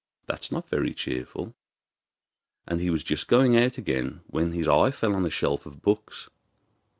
That 0.25 0.39
was 0.39 0.51
not 0.51 0.67
very 0.67 0.95
cheerful; 0.95 1.53
and 2.67 2.81
he 2.81 2.89
was 2.89 3.03
just 3.03 3.27
going 3.27 3.55
out 3.55 3.77
again 3.77 4.21
when 4.25 4.51
his 4.51 4.67
eye 4.67 4.89
fell 4.89 5.13
on 5.13 5.27
a 5.27 5.29
shelf 5.29 5.67
of 5.67 5.83
books. 5.83 6.27